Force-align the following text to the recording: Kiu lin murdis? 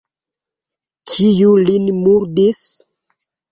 Kiu 1.11 1.53
lin 1.69 1.85
murdis? 2.01 2.65